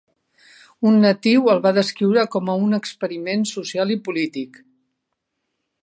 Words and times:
Un 0.91 0.95
natiu 1.03 1.51
el 1.53 1.61
va 1.67 1.73
descriure 1.79 2.23
com 2.37 2.49
a 2.55 2.57
un 2.63 2.73
experiment 2.79 3.47
social 3.53 3.97
i 3.99 4.03
polític. 4.09 4.63